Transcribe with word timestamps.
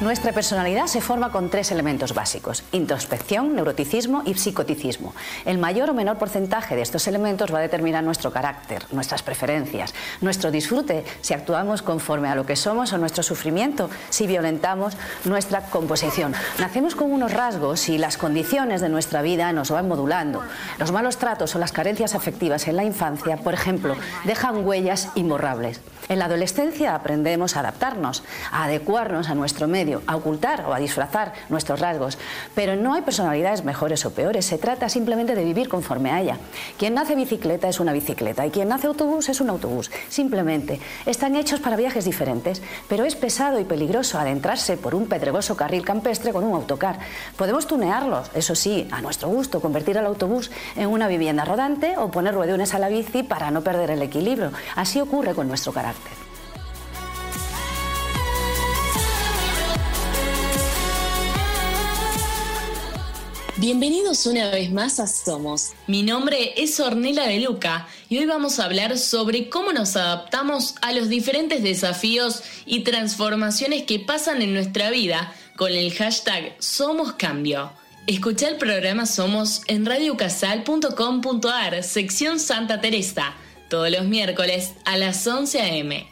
Nuestra 0.00 0.30
personalidad 0.30 0.86
se 0.86 1.00
forma 1.00 1.32
con 1.32 1.50
tres 1.50 1.72
elementos 1.72 2.14
básicos, 2.14 2.62
introspección, 2.70 3.56
neuroticismo 3.56 4.22
y 4.24 4.34
psicoticismo. 4.34 5.12
El 5.44 5.58
mayor 5.58 5.90
o 5.90 5.94
menor 5.94 6.18
porcentaje 6.18 6.76
de 6.76 6.82
estos 6.82 7.08
elementos 7.08 7.52
va 7.52 7.58
a 7.58 7.62
determinar 7.62 8.04
nuestro 8.04 8.30
carácter, 8.30 8.84
nuestras 8.92 9.24
preferencias, 9.24 9.94
nuestro 10.20 10.52
disfrute, 10.52 11.04
si 11.20 11.34
actuamos 11.34 11.82
conforme 11.82 12.28
a 12.28 12.36
lo 12.36 12.46
que 12.46 12.54
somos 12.54 12.92
o 12.92 12.98
nuestro 12.98 13.24
sufrimiento, 13.24 13.90
si 14.08 14.28
violentamos 14.28 14.96
nuestra 15.24 15.62
composición. 15.62 16.32
Nacemos 16.60 16.94
con 16.94 17.10
unos 17.10 17.32
rasgos 17.32 17.88
y 17.88 17.98
las 17.98 18.16
condiciones 18.16 18.80
de 18.80 18.90
nuestra 18.90 19.20
vida 19.20 19.52
nos 19.52 19.72
van 19.72 19.88
modulando. 19.88 20.44
Los 20.78 20.92
malos 20.92 21.18
tratos 21.18 21.56
o 21.56 21.58
las 21.58 21.72
carencias 21.72 22.14
afectivas 22.14 22.68
en 22.68 22.76
la 22.76 22.84
infancia, 22.84 23.38
por 23.38 23.52
ejemplo, 23.52 23.96
dejan 24.22 24.64
huellas 24.64 25.08
imborrables. 25.16 25.80
En 26.08 26.20
la 26.20 26.24
adolescencia 26.24 26.94
aprendemos 26.94 27.56
a 27.56 27.60
adaptarnos, 27.60 28.22
a 28.50 28.64
adecuarnos 28.64 29.28
a 29.28 29.34
nuestro 29.34 29.68
medio, 29.68 29.87
a 30.06 30.16
ocultar 30.16 30.64
o 30.66 30.74
a 30.74 30.78
disfrazar 30.78 31.32
nuestros 31.48 31.80
rasgos, 31.80 32.18
pero 32.54 32.76
no 32.76 32.94
hay 32.94 33.02
personalidades 33.02 33.64
mejores 33.64 34.04
o 34.04 34.12
peores, 34.12 34.46
se 34.46 34.58
trata 34.58 34.88
simplemente 34.88 35.34
de 35.34 35.44
vivir 35.44 35.68
conforme 35.68 36.10
a 36.10 36.20
ella. 36.20 36.38
Quien 36.78 36.94
nace 36.94 37.14
bicicleta 37.14 37.68
es 37.68 37.80
una 37.80 37.92
bicicleta 37.92 38.46
y 38.46 38.50
quien 38.50 38.68
nace 38.68 38.86
autobús 38.86 39.28
es 39.28 39.40
un 39.40 39.50
autobús, 39.50 39.90
simplemente. 40.08 40.80
Están 41.06 41.36
hechos 41.36 41.60
para 41.60 41.76
viajes 41.76 42.04
diferentes, 42.04 42.62
pero 42.88 43.04
es 43.04 43.16
pesado 43.16 43.60
y 43.60 43.64
peligroso 43.64 44.18
adentrarse 44.18 44.76
por 44.76 44.94
un 44.94 45.06
pedregoso 45.06 45.56
carril 45.56 45.84
campestre 45.84 46.32
con 46.32 46.44
un 46.44 46.54
autocar. 46.54 46.98
Podemos 47.36 47.66
tunearlos, 47.66 48.30
eso 48.34 48.54
sí, 48.54 48.88
a 48.90 49.00
nuestro 49.00 49.28
gusto, 49.28 49.60
convertir 49.60 49.98
al 49.98 50.06
autobús 50.06 50.50
en 50.76 50.88
una 50.88 51.08
vivienda 51.08 51.44
rodante 51.44 51.96
o 51.96 52.10
poner 52.10 52.34
ruedones 52.34 52.74
a 52.74 52.78
la 52.78 52.88
bici 52.88 53.22
para 53.22 53.50
no 53.50 53.62
perder 53.62 53.90
el 53.90 54.02
equilibrio. 54.02 54.52
Así 54.76 55.00
ocurre 55.00 55.34
con 55.34 55.48
nuestro 55.48 55.72
carácter. 55.72 56.17
Bienvenidos 63.60 64.24
una 64.26 64.50
vez 64.50 64.70
más 64.70 65.00
a 65.00 65.08
Somos. 65.08 65.72
Mi 65.88 66.04
nombre 66.04 66.54
es 66.56 66.78
Ornella 66.78 67.26
de 67.26 67.40
Luca 67.40 67.88
y 68.08 68.18
hoy 68.18 68.26
vamos 68.26 68.60
a 68.60 68.66
hablar 68.66 68.96
sobre 68.96 69.48
cómo 69.48 69.72
nos 69.72 69.96
adaptamos 69.96 70.76
a 70.80 70.92
los 70.92 71.08
diferentes 71.08 71.64
desafíos 71.64 72.44
y 72.66 72.84
transformaciones 72.84 73.82
que 73.82 73.98
pasan 73.98 74.42
en 74.42 74.54
nuestra 74.54 74.90
vida 74.90 75.34
con 75.56 75.72
el 75.72 75.92
hashtag 75.92 76.54
Somos 76.60 77.14
Cambio. 77.14 77.72
Escucha 78.06 78.46
el 78.46 78.58
programa 78.58 79.06
Somos 79.06 79.62
en 79.66 79.84
radiocasal.com.ar, 79.86 81.82
sección 81.82 82.38
Santa 82.38 82.80
Teresa 82.80 83.34
todos 83.68 83.90
los 83.90 84.04
miércoles 84.04 84.72
a 84.84 84.96
las 84.96 85.26
11 85.26 85.60
a.m. 85.60 86.08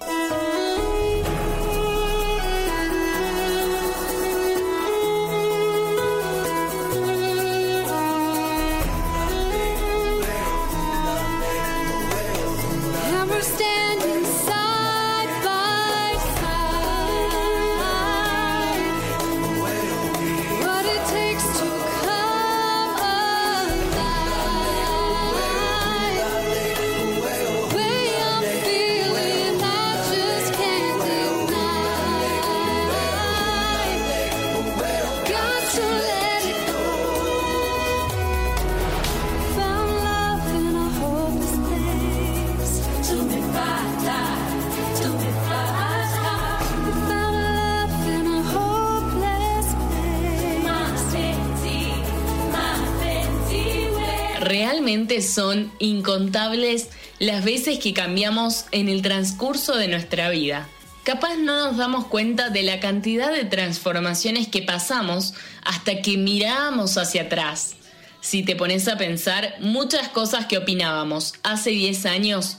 Realmente 54.46 55.22
son 55.22 55.72
incontables 55.80 56.90
las 57.18 57.44
veces 57.44 57.80
que 57.80 57.92
cambiamos 57.92 58.66
en 58.70 58.88
el 58.88 59.02
transcurso 59.02 59.74
de 59.74 59.88
nuestra 59.88 60.30
vida. 60.30 60.68
Capaz 61.02 61.34
no 61.34 61.66
nos 61.66 61.76
damos 61.76 62.06
cuenta 62.06 62.48
de 62.50 62.62
la 62.62 62.78
cantidad 62.78 63.32
de 63.32 63.44
transformaciones 63.44 64.46
que 64.46 64.62
pasamos 64.62 65.34
hasta 65.64 66.00
que 66.00 66.16
miramos 66.16 66.96
hacia 66.96 67.22
atrás. 67.22 67.74
Si 68.20 68.44
te 68.44 68.54
pones 68.54 68.86
a 68.86 68.96
pensar, 68.96 69.56
muchas 69.58 70.10
cosas 70.10 70.46
que 70.46 70.58
opinábamos 70.58 71.34
hace 71.42 71.70
10 71.70 72.06
años 72.06 72.58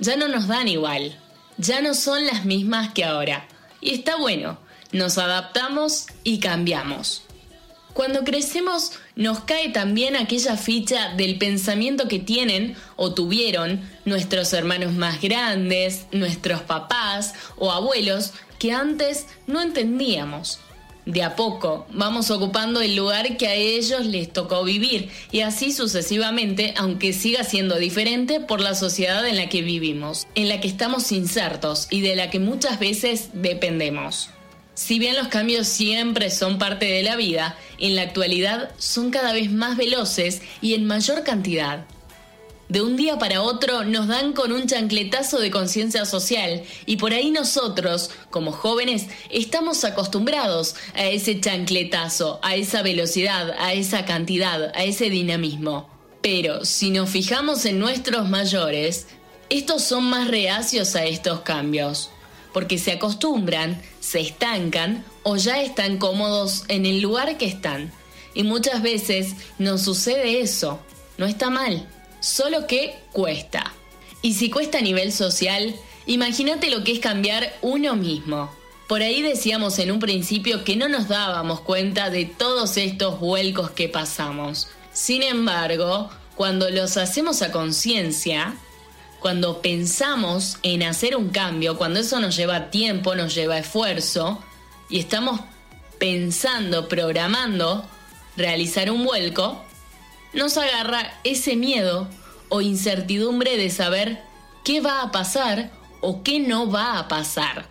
ya 0.00 0.16
no 0.16 0.28
nos 0.28 0.48
dan 0.48 0.68
igual, 0.68 1.18
ya 1.56 1.80
no 1.80 1.94
son 1.94 2.26
las 2.26 2.44
mismas 2.44 2.92
que 2.92 3.06
ahora. 3.06 3.48
Y 3.80 3.94
está 3.94 4.16
bueno, 4.16 4.58
nos 4.92 5.16
adaptamos 5.16 6.08
y 6.24 6.40
cambiamos. 6.40 7.22
Cuando 7.92 8.24
crecemos 8.24 8.92
nos 9.16 9.40
cae 9.40 9.68
también 9.68 10.16
aquella 10.16 10.56
ficha 10.56 11.12
del 11.14 11.36
pensamiento 11.36 12.08
que 12.08 12.18
tienen 12.18 12.74
o 12.96 13.12
tuvieron 13.12 13.82
nuestros 14.06 14.52
hermanos 14.54 14.92
más 14.94 15.20
grandes, 15.20 16.06
nuestros 16.10 16.62
papás 16.62 17.34
o 17.56 17.70
abuelos 17.70 18.32
que 18.58 18.72
antes 18.72 19.26
no 19.46 19.60
entendíamos. 19.60 20.58
De 21.04 21.24
a 21.24 21.34
poco 21.34 21.84
vamos 21.90 22.30
ocupando 22.30 22.80
el 22.80 22.94
lugar 22.94 23.36
que 23.36 23.48
a 23.48 23.54
ellos 23.54 24.06
les 24.06 24.32
tocó 24.32 24.62
vivir 24.62 25.10
y 25.32 25.40
así 25.40 25.72
sucesivamente, 25.72 26.74
aunque 26.76 27.12
siga 27.12 27.42
siendo 27.42 27.76
diferente 27.76 28.38
por 28.38 28.60
la 28.60 28.76
sociedad 28.76 29.26
en 29.26 29.36
la 29.36 29.48
que 29.48 29.62
vivimos, 29.62 30.28
en 30.36 30.48
la 30.48 30.60
que 30.60 30.68
estamos 30.68 31.10
insertos 31.10 31.88
y 31.90 32.02
de 32.02 32.14
la 32.14 32.30
que 32.30 32.38
muchas 32.38 32.78
veces 32.78 33.30
dependemos. 33.34 34.30
Si 34.74 34.98
bien 34.98 35.16
los 35.16 35.28
cambios 35.28 35.68
siempre 35.68 36.30
son 36.30 36.58
parte 36.58 36.86
de 36.86 37.02
la 37.02 37.16
vida, 37.16 37.56
en 37.78 37.94
la 37.94 38.02
actualidad 38.02 38.70
son 38.78 39.10
cada 39.10 39.34
vez 39.34 39.50
más 39.50 39.76
veloces 39.76 40.40
y 40.62 40.74
en 40.74 40.86
mayor 40.86 41.24
cantidad. 41.24 41.84
De 42.70 42.80
un 42.80 42.96
día 42.96 43.18
para 43.18 43.42
otro 43.42 43.84
nos 43.84 44.08
dan 44.08 44.32
con 44.32 44.50
un 44.50 44.66
chancletazo 44.66 45.40
de 45.40 45.50
conciencia 45.50 46.06
social 46.06 46.62
y 46.86 46.96
por 46.96 47.12
ahí 47.12 47.30
nosotros, 47.30 48.10
como 48.30 48.50
jóvenes, 48.50 49.08
estamos 49.28 49.84
acostumbrados 49.84 50.74
a 50.94 51.04
ese 51.04 51.38
chancletazo, 51.38 52.40
a 52.42 52.54
esa 52.54 52.80
velocidad, 52.80 53.50
a 53.58 53.74
esa 53.74 54.06
cantidad, 54.06 54.72
a 54.74 54.84
ese 54.84 55.10
dinamismo. 55.10 55.90
Pero 56.22 56.64
si 56.64 56.88
nos 56.88 57.10
fijamos 57.10 57.66
en 57.66 57.78
nuestros 57.78 58.30
mayores, 58.30 59.06
estos 59.50 59.84
son 59.84 60.04
más 60.04 60.28
reacios 60.28 60.96
a 60.96 61.04
estos 61.04 61.40
cambios 61.40 62.08
porque 62.52 62.78
se 62.78 62.92
acostumbran, 62.92 63.80
se 64.00 64.20
estancan 64.20 65.04
o 65.22 65.36
ya 65.36 65.62
están 65.62 65.98
cómodos 65.98 66.64
en 66.68 66.86
el 66.86 67.00
lugar 67.00 67.38
que 67.38 67.46
están. 67.46 67.92
Y 68.34 68.44
muchas 68.44 68.82
veces 68.82 69.34
nos 69.58 69.82
sucede 69.82 70.40
eso. 70.40 70.80
No 71.18 71.26
está 71.26 71.50
mal, 71.50 71.88
solo 72.20 72.66
que 72.66 72.94
cuesta. 73.12 73.74
Y 74.22 74.34
si 74.34 74.50
cuesta 74.50 74.78
a 74.78 74.82
nivel 74.82 75.12
social, 75.12 75.74
imagínate 76.06 76.70
lo 76.70 76.84
que 76.84 76.92
es 76.92 76.98
cambiar 77.00 77.52
uno 77.60 77.96
mismo. 77.96 78.50
Por 78.88 79.02
ahí 79.02 79.22
decíamos 79.22 79.78
en 79.78 79.90
un 79.90 80.00
principio 80.00 80.64
que 80.64 80.76
no 80.76 80.88
nos 80.88 81.08
dábamos 81.08 81.60
cuenta 81.60 82.10
de 82.10 82.26
todos 82.26 82.76
estos 82.76 83.20
vuelcos 83.20 83.70
que 83.70 83.88
pasamos. 83.88 84.68
Sin 84.92 85.22
embargo, 85.22 86.10
cuando 86.34 86.70
los 86.70 86.96
hacemos 86.96 87.42
a 87.42 87.52
conciencia, 87.52 88.54
cuando 89.22 89.62
pensamos 89.62 90.58
en 90.62 90.82
hacer 90.82 91.16
un 91.16 91.30
cambio, 91.30 91.78
cuando 91.78 92.00
eso 92.00 92.20
nos 92.20 92.36
lleva 92.36 92.70
tiempo, 92.70 93.14
nos 93.14 93.34
lleva 93.34 93.58
esfuerzo, 93.58 94.42
y 94.90 94.98
estamos 94.98 95.40
pensando, 95.98 96.88
programando 96.88 97.84
realizar 98.36 98.90
un 98.90 99.04
vuelco, 99.04 99.64
nos 100.34 100.56
agarra 100.56 101.20
ese 101.24 101.56
miedo 101.56 102.08
o 102.48 102.60
incertidumbre 102.60 103.56
de 103.56 103.70
saber 103.70 104.22
qué 104.64 104.80
va 104.80 105.02
a 105.02 105.12
pasar 105.12 105.70
o 106.00 106.22
qué 106.22 106.40
no 106.40 106.70
va 106.70 106.98
a 106.98 107.08
pasar. 107.08 107.68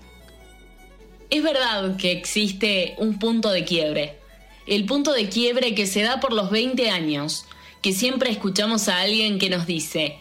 Es 1.29 1.43
verdad 1.43 1.97
que 1.97 2.11
existe 2.11 2.95
un 2.97 3.19
punto 3.19 3.51
de 3.51 3.65
quiebre, 3.65 4.19
el 4.67 4.85
punto 4.85 5.13
de 5.13 5.29
quiebre 5.29 5.75
que 5.75 5.87
se 5.87 6.01
da 6.01 6.19
por 6.19 6.33
los 6.33 6.49
20 6.51 6.89
años, 6.89 7.45
que 7.81 7.93
siempre 7.93 8.29
escuchamos 8.29 8.87
a 8.87 9.01
alguien 9.01 9.39
que 9.39 9.49
nos 9.49 9.65
dice, 9.65 10.17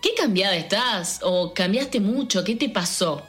¿Qué 0.00 0.14
cambiada 0.16 0.56
estás? 0.56 1.20
¿O 1.22 1.52
cambiaste 1.54 2.00
mucho? 2.00 2.44
¿Qué 2.44 2.54
te 2.54 2.68
pasó? 2.68 3.26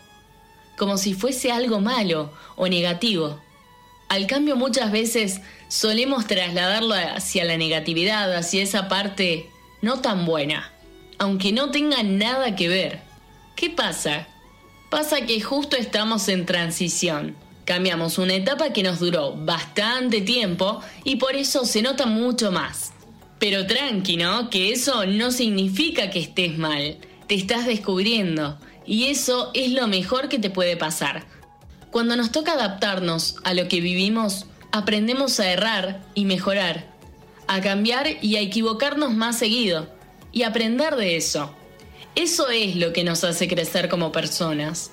Como 0.77 0.97
si 0.97 1.13
fuese 1.13 1.51
algo 1.51 1.79
malo 1.79 2.31
o 2.55 2.67
negativo. 2.67 3.41
Al 4.07 4.27
cambio 4.27 4.55
muchas 4.55 4.91
veces 4.91 5.41
solemos 5.67 6.27
trasladarlo 6.27 6.93
hacia 6.93 7.45
la 7.45 7.57
negatividad, 7.57 8.35
hacia 8.35 8.63
esa 8.63 8.87
parte 8.87 9.49
no 9.81 10.01
tan 10.01 10.25
buena, 10.25 10.71
aunque 11.17 11.51
no 11.51 11.71
tenga 11.71 12.03
nada 12.03 12.55
que 12.55 12.67
ver. 12.67 13.01
¿Qué 13.55 13.69
pasa? 13.69 14.27
Pasa 14.89 15.25
que 15.25 15.41
justo 15.41 15.75
estamos 15.75 16.27
en 16.29 16.45
transición. 16.45 17.35
Cambiamos 17.65 18.17
una 18.17 18.33
etapa 18.33 18.73
que 18.73 18.81
nos 18.81 18.99
duró 18.99 19.33
bastante 19.33 20.21
tiempo 20.21 20.81
y 21.03 21.17
por 21.17 21.35
eso 21.35 21.65
se 21.65 21.81
nota 21.81 22.07
mucho 22.07 22.51
más. 22.51 22.88
Pero 23.39 23.65
tranqui, 23.65 24.17
¿no? 24.17 24.49
Que 24.49 24.71
eso 24.71 25.05
no 25.05 25.31
significa 25.31 26.09
que 26.09 26.19
estés 26.19 26.57
mal. 26.57 26.97
Te 27.27 27.35
estás 27.35 27.65
descubriendo. 27.65 28.59
Y 28.85 29.05
eso 29.05 29.51
es 29.53 29.71
lo 29.71 29.87
mejor 29.87 30.29
que 30.29 30.39
te 30.39 30.49
puede 30.49 30.75
pasar. 30.75 31.25
Cuando 31.91 32.15
nos 32.15 32.31
toca 32.31 32.53
adaptarnos 32.53 33.37
a 33.43 33.53
lo 33.53 33.67
que 33.67 33.81
vivimos, 33.81 34.45
aprendemos 34.71 35.39
a 35.39 35.51
errar 35.51 36.01
y 36.13 36.25
mejorar, 36.25 36.93
a 37.47 37.61
cambiar 37.61 38.07
y 38.21 38.35
a 38.35 38.41
equivocarnos 38.41 39.13
más 39.13 39.37
seguido, 39.37 39.89
y 40.31 40.43
aprender 40.43 40.95
de 40.95 41.15
eso. 41.15 41.55
Eso 42.15 42.49
es 42.49 42.75
lo 42.75 42.93
que 42.93 43.03
nos 43.03 43.23
hace 43.23 43.47
crecer 43.47 43.89
como 43.89 44.11
personas. 44.11 44.91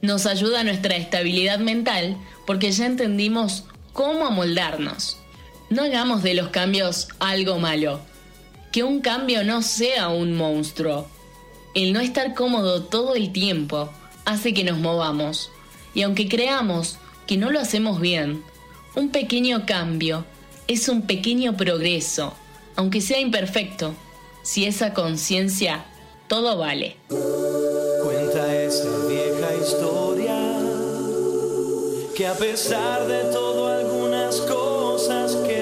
Nos 0.00 0.26
ayuda 0.26 0.64
nuestra 0.64 0.96
estabilidad 0.96 1.58
mental 1.58 2.16
porque 2.46 2.72
ya 2.72 2.86
entendimos 2.86 3.64
cómo 3.92 4.26
amoldarnos. 4.26 5.18
No 5.72 5.84
hagamos 5.84 6.22
de 6.22 6.34
los 6.34 6.48
cambios 6.48 7.08
algo 7.18 7.58
malo. 7.58 8.00
Que 8.72 8.82
un 8.82 9.00
cambio 9.00 9.42
no 9.42 9.62
sea 9.62 10.10
un 10.10 10.36
monstruo. 10.36 11.08
El 11.74 11.94
no 11.94 12.00
estar 12.00 12.34
cómodo 12.34 12.82
todo 12.82 13.14
el 13.14 13.32
tiempo 13.32 13.88
hace 14.26 14.52
que 14.52 14.64
nos 14.64 14.76
movamos. 14.76 15.50
Y 15.94 16.02
aunque 16.02 16.28
creamos 16.28 16.98
que 17.26 17.38
no 17.38 17.50
lo 17.50 17.58
hacemos 17.58 18.02
bien, 18.02 18.44
un 18.96 19.08
pequeño 19.08 19.64
cambio 19.64 20.26
es 20.68 20.90
un 20.90 21.06
pequeño 21.06 21.56
progreso, 21.56 22.34
aunque 22.76 23.00
sea 23.00 23.18
imperfecto. 23.20 23.94
Si 24.42 24.66
esa 24.66 24.92
conciencia, 24.92 25.86
todo 26.28 26.58
vale. 26.58 26.98
Cuenta 27.08 28.62
esa 28.62 28.90
vieja 29.08 29.54
historia 29.54 30.52
que 32.14 32.26
a 32.26 32.34
pesar 32.34 33.06
de 33.06 33.24
todo 33.32 33.68
algunas 33.68 34.36
cosas 34.42 35.34
quedan. 35.46 35.61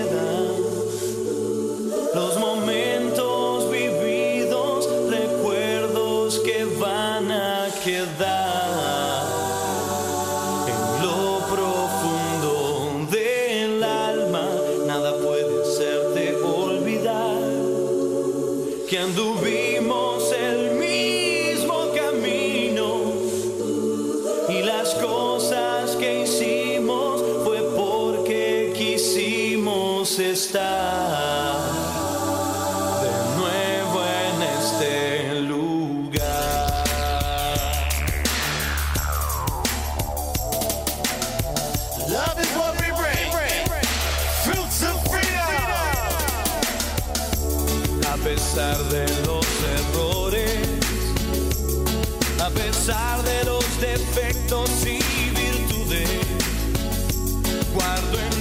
De 48.91 49.07
los 49.27 49.47
errores, 49.79 50.59
a 52.41 52.51
pesar 52.51 53.23
de 53.23 53.45
los 53.45 53.60
defectos 53.81 54.71
y 54.87 54.99
virtudes. 55.31 56.09
Guardo 57.75 58.19
en 58.19 58.40